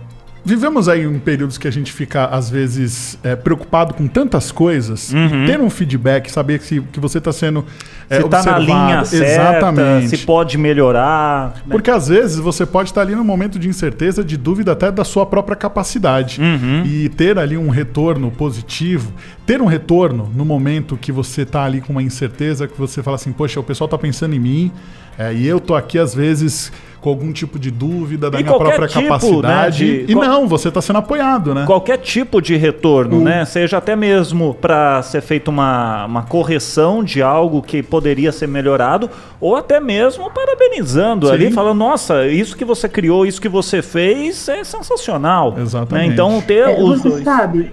Vivemos 0.43 0.87
aí 0.87 1.03
em 1.03 1.19
períodos 1.19 1.57
que 1.57 1.67
a 1.67 1.71
gente 1.71 1.91
fica, 1.91 2.25
às 2.25 2.49
vezes, 2.49 3.17
é, 3.23 3.35
preocupado 3.35 3.93
com 3.93 4.07
tantas 4.07 4.51
coisas. 4.51 5.11
Uhum. 5.11 5.45
ter 5.45 5.59
um 5.59 5.69
feedback, 5.69 6.31
saber 6.31 6.59
que, 6.59 6.81
que 6.81 6.99
você 6.99 7.17
está 7.17 7.31
sendo 7.31 7.65
é, 8.09 8.19
se 8.19 8.25
está 8.25 8.43
na 8.43 8.57
linha 8.57 9.05
certa, 9.05 10.01
se 10.07 10.17
pode 10.19 10.57
melhorar. 10.57 11.55
Né? 11.55 11.61
Porque 11.69 11.91
às 11.91 12.07
vezes 12.07 12.37
você 12.37 12.65
pode 12.65 12.89
estar 12.89 13.01
tá 13.01 13.07
ali 13.07 13.15
num 13.15 13.23
momento 13.23 13.59
de 13.59 13.67
incerteza, 13.67 14.23
de 14.23 14.37
dúvida 14.37 14.71
até 14.71 14.91
da 14.91 15.03
sua 15.03 15.25
própria 15.25 15.55
capacidade. 15.55 16.41
Uhum. 16.41 16.83
E 16.85 17.09
ter 17.09 17.37
ali 17.37 17.57
um 17.57 17.69
retorno 17.69 18.31
positivo, 18.31 19.13
ter 19.45 19.61
um 19.61 19.65
retorno 19.65 20.31
no 20.33 20.45
momento 20.45 20.97
que 20.97 21.11
você 21.11 21.41
está 21.41 21.63
ali 21.63 21.81
com 21.81 21.91
uma 21.91 22.03
incerteza, 22.03 22.67
que 22.67 22.77
você 22.77 23.03
fala 23.03 23.15
assim, 23.15 23.31
poxa, 23.31 23.59
o 23.59 23.63
pessoal 23.63 23.85
está 23.85 23.97
pensando 23.97 24.35
em 24.35 24.39
mim, 24.39 24.71
é, 25.17 25.33
e 25.33 25.45
eu 25.45 25.59
tô 25.59 25.75
aqui 25.75 25.99
às 25.99 26.15
vezes 26.15 26.71
com 27.01 27.09
algum 27.09 27.31
tipo 27.31 27.57
de 27.57 27.71
dúvida 27.71 28.29
da 28.29 28.39
e 28.39 28.43
minha 28.43 28.55
própria 28.55 28.87
tipo, 28.87 29.03
capacidade. 29.03 29.85
Né, 29.85 30.03
de, 30.03 30.11
e 30.11 30.15
não, 30.15 30.47
você 30.47 30.67
está 30.67 30.81
sendo 30.81 30.99
apoiado, 30.99 31.53
né? 31.53 31.65
Qualquer 31.65 31.97
tipo 31.97 32.41
de 32.41 32.55
retorno, 32.55 33.21
né? 33.21 33.45
Seja 33.45 33.77
até 33.77 33.95
mesmo 33.95 34.53
para 34.53 35.01
ser 35.01 35.21
feita 35.21 35.49
uma, 35.49 36.05
uma 36.05 36.23
correção 36.23 37.03
de 37.03 37.21
algo 37.21 37.61
que 37.61 37.81
poderia 37.81 38.31
ser 38.31 38.47
melhorado, 38.47 39.09
ou 39.39 39.55
até 39.55 39.79
mesmo 39.79 40.29
parabenizando 40.29 41.27
Sim. 41.27 41.33
ali, 41.33 41.51
falando, 41.51 41.77
nossa, 41.79 42.27
isso 42.27 42.55
que 42.55 42.65
você 42.65 42.89
criou, 42.89 43.25
isso 43.25 43.41
que 43.41 43.49
você 43.49 43.81
fez 43.81 44.47
é 44.49 44.63
sensacional. 44.63 45.53
Né? 45.53 45.61
Exatamente. 45.61 46.07
Né? 46.07 46.13
Então 46.13 46.41
ter 46.41 46.69
é, 46.69 46.81
os 46.81 47.01
você 47.01 47.09
dois. 47.09 47.23
sabe, 47.23 47.71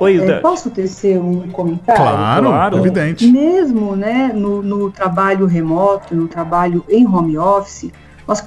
Oi, 0.00 0.16
é, 0.16 0.40
posso 0.40 0.70
tecer 0.70 1.20
um 1.20 1.50
comentário? 1.50 2.02
Claro, 2.02 2.46
claro. 2.46 2.78
evidente. 2.78 3.26
Mesmo 3.26 3.94
né, 3.94 4.32
no, 4.34 4.62
no, 4.62 4.90
trabalho 4.90 5.44
remoto, 5.44 6.14
no 6.14 6.26
trabalho 6.26 6.82
em 6.88 7.06
home 7.06 7.36
office, 7.36 7.92
nós 8.26 8.42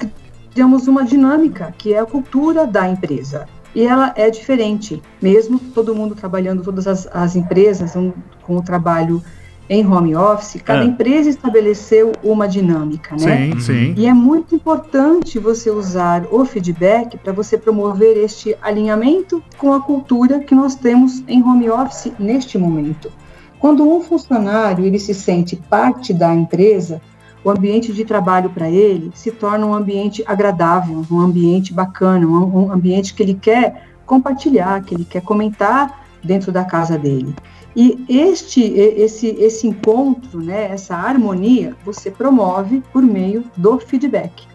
criamos 0.52 0.88
uma 0.88 1.06
dinâmica 1.06 1.72
que 1.78 1.94
é 1.94 2.00
a 2.00 2.06
cultura 2.08 2.66
da 2.66 2.90
empresa. 2.90 3.46
E 3.76 3.84
ela 3.86 4.12
é 4.16 4.32
diferente, 4.32 5.00
mesmo 5.22 5.60
todo 5.60 5.94
mundo 5.94 6.16
trabalhando, 6.16 6.64
todas 6.64 6.88
as, 6.88 7.08
as 7.14 7.36
empresas 7.36 7.96
um, 7.96 8.12
com 8.42 8.58
o 8.58 8.64
trabalho 8.64 9.24
em 9.70 9.86
home 9.86 10.16
office, 10.16 10.62
cada 10.62 10.84
é. 10.84 10.86
empresa 10.86 11.30
estabeleceu 11.30 12.12
uma 12.24 12.48
dinâmica, 12.48 13.16
né? 13.16 13.52
Sim, 13.52 13.60
sim. 13.60 13.94
E 13.98 14.06
é 14.06 14.14
muito 14.14 14.56
importante 14.56 15.40
você 15.40 15.70
usar 15.70 16.26
o 16.32 16.44
feedback 16.46 17.18
para 17.18 17.32
você 17.32 17.58
promover 17.58 18.18
este 18.18 18.56
alinhamento 18.62 19.42
com 19.58 19.74
a 19.74 19.80
cultura 19.80 20.40
que 20.40 20.54
nós 20.54 20.76
temos 20.76 21.24
em 21.28 21.42
home 21.42 21.70
office 21.70 22.12
neste 22.20 22.58
momento. 22.58 23.12
Quando 23.58 23.90
um 23.90 24.02
funcionário 24.02 24.86
ele 24.86 25.00
se 25.00 25.14
sente 25.14 25.56
parte 25.56 26.14
da 26.14 26.34
empresa, 26.36 27.02
o 27.44 27.50
ambiente 27.50 27.94
de 27.94 28.04
trabalho 28.04 28.50
para 28.50 28.70
ele 28.70 29.12
se 29.14 29.32
torna 29.32 29.66
um 29.66 29.74
ambiente 29.74 30.24
agradável, 30.26 31.06
um 31.10 31.20
ambiente 31.20 31.74
bacana, 31.74 32.26
um, 32.26 32.66
um 32.66 32.72
ambiente 32.72 33.14
que 33.14 33.24
ele 33.24 33.34
quer 33.34 33.88
compartilhar, 34.06 34.84
que 34.84 34.94
ele 34.94 35.06
quer 35.06 35.22
comentar 35.22 36.04
dentro 36.24 36.52
da 36.52 36.64
casa 36.64 36.98
dele. 36.98 37.36
E 37.76 38.06
este, 38.08 38.62
esse, 38.62 39.28
esse 39.40 39.68
encontro, 39.68 40.40
né, 40.40 40.70
essa 40.72 40.96
harmonia, 40.96 41.76
você 41.84 42.12
promove 42.12 42.84
por 42.94 43.02
meio 43.02 43.44
do 43.58 43.80
feedback. 43.80 44.48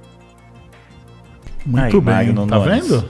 Muito 1.67 1.97
Aí, 1.97 2.03
bem, 2.03 2.15
Magno 2.15 2.47
tá 2.47 2.59
Nunes. 2.59 2.89
vendo? 2.89 3.05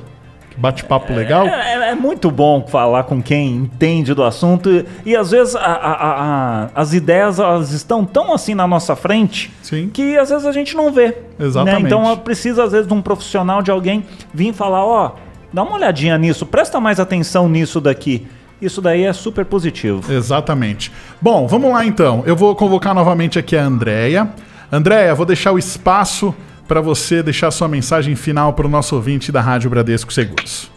Que 0.50 0.56
bate-papo 0.58 1.12
legal. 1.12 1.46
É, 1.46 1.74
é, 1.74 1.90
é, 1.90 1.94
muito 1.94 2.30
bom 2.30 2.66
falar 2.66 3.04
com 3.04 3.22
quem 3.22 3.54
entende 3.54 4.14
do 4.14 4.24
assunto 4.24 4.84
e 5.04 5.14
às 5.14 5.30
vezes 5.30 5.54
a, 5.54 5.60
a, 5.60 5.92
a, 5.92 6.70
as 6.74 6.94
ideias 6.94 7.38
elas 7.38 7.70
estão 7.72 8.04
tão 8.04 8.32
assim 8.32 8.54
na 8.54 8.66
nossa 8.66 8.96
frente 8.96 9.52
Sim. 9.62 9.90
que 9.92 10.16
às 10.16 10.30
vezes 10.30 10.46
a 10.46 10.52
gente 10.52 10.74
não 10.74 10.90
vê. 10.90 11.08
Né? 11.08 11.46
Exatamente. 11.46 11.82
Né? 11.82 11.88
Então 11.88 12.16
precisa 12.16 12.64
às 12.64 12.72
vezes 12.72 12.88
de 12.88 12.94
um 12.94 13.02
profissional, 13.02 13.62
de 13.62 13.70
alguém 13.70 14.04
vir 14.32 14.54
falar, 14.54 14.84
ó, 14.84 15.06
oh, 15.06 15.18
dá 15.52 15.62
uma 15.62 15.74
olhadinha 15.74 16.16
nisso, 16.16 16.46
presta 16.46 16.80
mais 16.80 16.98
atenção 16.98 17.48
nisso 17.48 17.80
daqui. 17.80 18.26
Isso 18.60 18.80
daí 18.82 19.04
é 19.04 19.12
super 19.12 19.44
positivo. 19.44 20.12
Exatamente. 20.12 20.92
Bom, 21.20 21.46
vamos 21.46 21.72
lá 21.72 21.86
então. 21.86 22.22
Eu 22.26 22.34
vou 22.34 22.54
convocar 22.56 22.94
novamente 22.94 23.38
aqui 23.38 23.56
a 23.56 23.64
Andréia. 23.64 24.28
Andréia, 24.70 25.14
vou 25.14 25.24
deixar 25.24 25.52
o 25.52 25.58
espaço 25.58 26.34
para 26.66 26.80
você 26.80 27.22
deixar 27.22 27.50
sua 27.50 27.68
mensagem 27.68 28.14
final 28.14 28.52
para 28.52 28.66
o 28.66 28.68
nosso 28.68 28.94
ouvinte 28.94 29.32
da 29.32 29.40
Rádio 29.40 29.70
Bradesco 29.70 30.12
Seguros. 30.12 30.70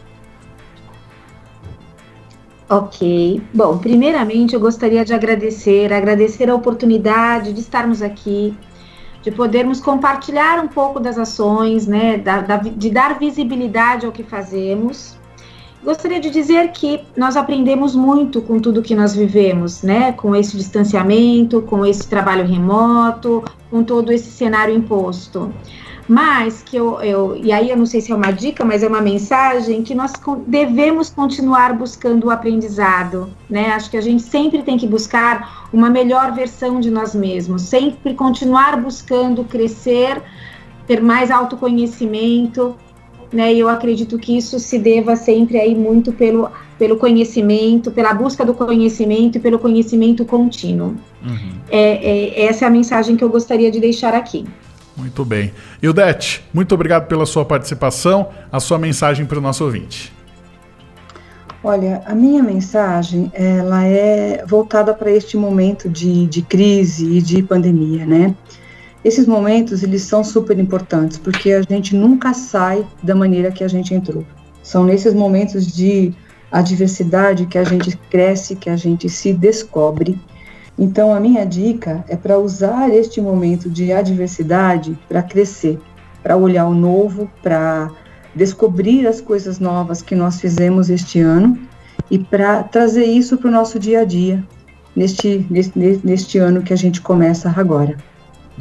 Ok. 2.69 3.41
Bom, 3.53 3.77
primeiramente 3.79 4.53
eu 4.53 4.59
gostaria 4.59 5.03
de 5.03 5.13
agradecer, 5.13 5.91
agradecer 5.91 6.49
a 6.49 6.55
oportunidade 6.55 7.51
de 7.51 7.59
estarmos 7.59 8.01
aqui, 8.01 8.55
de 9.21 9.29
podermos 9.29 9.81
compartilhar 9.81 10.63
um 10.63 10.69
pouco 10.69 10.97
das 10.97 11.17
ações, 11.17 11.85
né, 11.85 12.17
da, 12.17 12.39
da, 12.39 12.57
de 12.57 12.89
dar 12.89 13.19
visibilidade 13.19 14.05
ao 14.05 14.11
que 14.13 14.23
fazemos. 14.23 15.19
Gostaria 15.83 16.19
de 16.19 16.29
dizer 16.29 16.71
que 16.71 17.01
nós 17.17 17.35
aprendemos 17.35 17.95
muito 17.95 18.41
com 18.41 18.59
tudo 18.59 18.83
que 18.83 18.93
nós 18.93 19.15
vivemos, 19.15 19.81
né, 19.81 20.11
com 20.11 20.35
esse 20.35 20.55
distanciamento, 20.55 21.61
com 21.63 21.85
esse 21.85 22.07
trabalho 22.07 22.45
remoto, 22.45 23.43
com 23.69 23.83
todo 23.83 24.11
esse 24.11 24.29
cenário 24.29 24.75
imposto 24.75 25.51
mas 26.11 26.61
que 26.61 26.75
eu, 26.75 27.01
eu, 27.01 27.37
e 27.37 27.53
aí 27.53 27.69
eu 27.69 27.77
não 27.77 27.85
sei 27.85 28.01
se 28.01 28.11
é 28.11 28.15
uma 28.15 28.31
dica, 28.31 28.65
mas 28.65 28.83
é 28.83 28.87
uma 28.87 28.99
mensagem 28.99 29.81
que 29.81 29.95
nós 29.95 30.11
devemos 30.45 31.09
continuar 31.09 31.73
buscando 31.73 32.27
o 32.27 32.29
aprendizado, 32.29 33.29
né? 33.49 33.71
Acho 33.71 33.89
que 33.89 33.95
a 33.95 34.01
gente 34.01 34.21
sempre 34.21 34.61
tem 34.61 34.77
que 34.77 34.85
buscar 34.85 35.69
uma 35.71 35.89
melhor 35.89 36.33
versão 36.33 36.81
de 36.81 36.91
nós 36.91 37.15
mesmos, 37.15 37.61
sempre 37.61 38.13
continuar 38.13 38.75
buscando 38.75 39.45
crescer, 39.45 40.21
ter 40.85 41.01
mais 41.01 41.31
autoconhecimento, 41.31 42.75
né? 43.31 43.53
E 43.53 43.59
eu 43.59 43.69
acredito 43.69 44.17
que 44.17 44.37
isso 44.37 44.59
se 44.59 44.77
deva 44.77 45.15
sempre 45.15 45.57
aí 45.59 45.73
muito 45.73 46.11
pelo, 46.11 46.49
pelo 46.77 46.97
conhecimento, 46.97 47.91
pela 47.91 48.13
busca 48.13 48.45
do 48.45 48.53
conhecimento 48.53 49.37
e 49.37 49.41
pelo 49.41 49.59
conhecimento 49.59 50.25
contínuo. 50.25 50.95
Uhum. 51.23 51.51
É, 51.69 52.41
é, 52.41 52.45
essa 52.45 52.65
é 52.65 52.67
a 52.67 52.71
mensagem 52.71 53.15
que 53.15 53.23
eu 53.23 53.29
gostaria 53.29 53.71
de 53.71 53.79
deixar 53.79 54.13
aqui. 54.13 54.45
Muito 54.95 55.23
bem. 55.23 55.51
Ildete, 55.81 56.43
muito 56.53 56.75
obrigado 56.75 57.07
pela 57.07 57.25
sua 57.25 57.45
participação, 57.45 58.27
a 58.51 58.59
sua 58.59 58.77
mensagem 58.77 59.25
para 59.25 59.37
o 59.37 59.41
nosso 59.41 59.63
ouvinte. 59.63 60.11
Olha, 61.63 62.01
a 62.05 62.15
minha 62.15 62.41
mensagem, 62.41 63.31
ela 63.33 63.85
é 63.85 64.43
voltada 64.47 64.93
para 64.95 65.11
este 65.11 65.37
momento 65.37 65.87
de, 65.87 66.25
de 66.25 66.41
crise 66.41 67.17
e 67.17 67.21
de 67.21 67.43
pandemia, 67.43 68.03
né? 68.05 68.35
Esses 69.03 69.25
momentos, 69.25 69.83
eles 69.83 70.03
são 70.03 70.23
super 70.23 70.57
importantes, 70.59 71.17
porque 71.17 71.51
a 71.51 71.61
gente 71.61 71.95
nunca 71.95 72.33
sai 72.33 72.85
da 73.01 73.15
maneira 73.15 73.51
que 73.51 73.63
a 73.63 73.67
gente 73.67 73.93
entrou. 73.93 74.23
São 74.61 74.83
nesses 74.83 75.13
momentos 75.13 75.65
de 75.65 76.13
adversidade 76.51 77.45
que 77.45 77.57
a 77.57 77.63
gente 77.63 77.97
cresce, 78.09 78.55
que 78.55 78.69
a 78.69 78.75
gente 78.75 79.09
se 79.09 79.33
descobre 79.33 80.19
então, 80.77 81.13
a 81.13 81.19
minha 81.19 81.45
dica 81.45 82.03
é 82.07 82.15
para 82.15 82.39
usar 82.39 82.89
este 82.89 83.21
momento 83.21 83.69
de 83.69 83.91
adversidade 83.91 84.97
para 85.07 85.21
crescer, 85.21 85.79
para 86.23 86.37
olhar 86.37 86.65
o 86.67 86.73
novo, 86.73 87.29
para 87.43 87.91
descobrir 88.33 89.05
as 89.05 89.19
coisas 89.19 89.59
novas 89.59 90.01
que 90.01 90.15
nós 90.15 90.39
fizemos 90.39 90.89
este 90.89 91.19
ano 91.19 91.55
e 92.09 92.17
para 92.17 92.63
trazer 92.63 93.05
isso 93.05 93.37
para 93.37 93.49
o 93.49 93.51
nosso 93.51 93.77
dia 93.77 94.01
a 94.01 94.05
dia, 94.05 94.43
neste, 94.95 95.45
neste, 95.49 95.77
neste 96.03 96.37
ano 96.39 96.63
que 96.63 96.73
a 96.73 96.77
gente 96.77 96.99
começa 96.99 97.53
agora. 97.55 97.97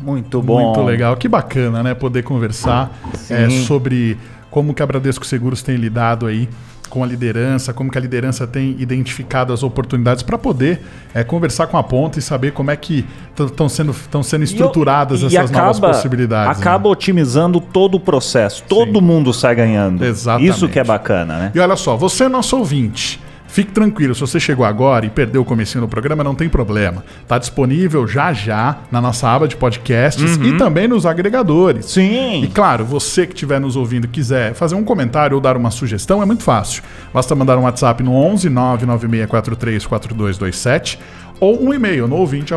Muito 0.02 0.40
bom. 0.42 0.62
Muito 0.62 0.82
legal. 0.82 1.16
Que 1.16 1.28
bacana, 1.28 1.82
né? 1.82 1.94
Poder 1.94 2.22
conversar 2.22 2.90
é, 3.28 3.48
sobre 3.50 4.16
como 4.50 4.74
que 4.74 4.82
a 4.82 4.86
Bradesco 4.86 5.24
Seguros 5.24 5.62
tem 5.62 5.76
lidado 5.76 6.26
aí 6.26 6.48
com 6.90 7.04
a 7.04 7.06
liderança, 7.06 7.72
como 7.72 7.88
que 7.90 7.96
a 7.96 8.00
liderança 8.00 8.46
tem 8.46 8.74
identificado 8.78 9.52
as 9.52 9.62
oportunidades 9.62 10.24
para 10.24 10.36
poder 10.36 10.82
é, 11.14 11.22
conversar 11.22 11.68
com 11.68 11.78
a 11.78 11.82
ponta 11.84 12.18
e 12.18 12.22
saber 12.22 12.50
como 12.50 12.70
é 12.70 12.76
que 12.76 13.06
estão 13.38 13.68
sendo, 13.68 13.94
sendo 14.24 14.42
estruturadas 14.42 15.22
e, 15.22 15.26
essas 15.26 15.32
e 15.32 15.38
acaba, 15.38 15.66
novas 15.66 15.78
possibilidades. 15.78 16.58
Né? 16.58 16.60
Acaba 16.60 16.88
né? 16.88 16.92
otimizando 16.92 17.60
todo 17.60 17.94
o 17.94 18.00
processo. 18.00 18.64
Todo 18.68 18.98
Sim. 18.98 19.04
mundo 19.04 19.32
sai 19.32 19.54
ganhando. 19.54 20.04
Exatamente. 20.04 20.50
Isso 20.50 20.68
que 20.68 20.80
é 20.80 20.84
bacana, 20.84 21.38
né? 21.38 21.52
E 21.54 21.60
olha 21.60 21.76
só, 21.76 21.96
você 21.96 22.24
é 22.24 22.28
nosso 22.28 22.58
ouvinte. 22.58 23.20
Fique 23.50 23.72
tranquilo, 23.72 24.14
se 24.14 24.20
você 24.20 24.38
chegou 24.38 24.64
agora 24.64 25.04
e 25.04 25.10
perdeu 25.10 25.42
o 25.42 25.44
comecinho 25.44 25.82
do 25.82 25.88
programa, 25.88 26.22
não 26.22 26.36
tem 26.36 26.48
problema. 26.48 27.04
Está 27.20 27.36
disponível 27.36 28.06
já 28.06 28.32
já 28.32 28.78
na 28.92 29.00
nossa 29.00 29.28
aba 29.28 29.48
de 29.48 29.56
podcasts 29.56 30.36
uhum. 30.36 30.44
e 30.44 30.56
também 30.56 30.86
nos 30.86 31.04
agregadores. 31.04 31.86
Sim. 31.86 32.44
E 32.44 32.46
claro, 32.46 32.84
você 32.84 33.26
que 33.26 33.34
estiver 33.34 33.60
nos 33.60 33.74
ouvindo 33.74 34.06
quiser 34.06 34.54
fazer 34.54 34.76
um 34.76 34.84
comentário 34.84 35.34
ou 35.34 35.40
dar 35.40 35.56
uma 35.56 35.72
sugestão, 35.72 36.22
é 36.22 36.26
muito 36.26 36.44
fácil. 36.44 36.84
Basta 37.12 37.34
mandar 37.34 37.58
um 37.58 37.62
WhatsApp 37.62 38.04
no 38.04 38.14
11 38.14 38.48
99643 38.48 39.84
4227 39.84 40.98
ou 41.40 41.60
um 41.60 41.74
e-mail 41.74 42.06
no 42.06 42.16
ouvinte 42.16 42.54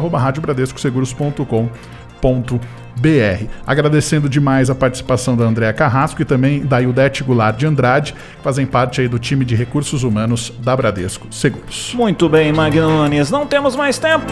arroba 2.24 2.84
BR. 3.00 3.48
Agradecendo 3.66 4.30
demais 4.30 4.70
a 4.70 4.76
participação 4.76 5.36
da 5.36 5.44
Andréa 5.44 5.74
Carrasco 5.74 6.22
e 6.22 6.26
também 6.26 6.62
da 6.66 6.82
Ildete 6.82 7.24
Goulart 7.24 7.58
de 7.58 7.66
Andrade, 7.66 8.14
que 8.14 8.44
fazem 8.44 8.66
parte 8.66 9.02
aí 9.02 9.08
do 9.08 9.20
time 9.20 9.44
de 9.44 9.56
recursos 9.56 10.04
humanos 10.04 10.54
da 10.60 10.76
Bradesco 10.76 11.28
Seguros. 11.32 11.94
Muito 11.96 12.30
bem, 12.30 12.54
Magnones. 12.54 13.32
Não 13.32 13.46
temos 13.46 13.76
mais 13.76 13.98
tempo. 13.98 14.26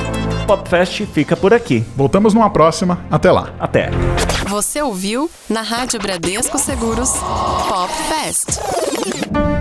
Popfest 0.46 1.06
fica 1.08 1.36
por 1.36 1.54
aqui. 1.54 1.84
Voltamos 1.96 2.34
numa 2.34 2.50
próxima. 2.50 3.00
Até 3.10 3.32
lá. 3.32 3.50
Até. 3.60 3.90
Você 4.48 4.82
ouviu 4.82 5.30
na 5.50 5.62
Rádio 5.62 6.00
Bradesco 6.00 6.58
Seguros 6.58 7.14
Popfest. 7.68 9.61